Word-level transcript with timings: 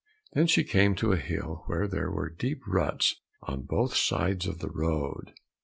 Then 0.33 0.47
she 0.47 0.63
came 0.63 0.95
to 0.95 1.11
a 1.11 1.17
hill 1.17 1.61
where 1.67 1.87
there 1.87 2.09
were 2.09 2.27
deep 2.31 2.63
ruts 2.65 3.21
on 3.43 3.61
both 3.69 3.95
sides 3.95 4.47
of 4.47 4.57
the 4.57 4.71
road. 4.71 5.33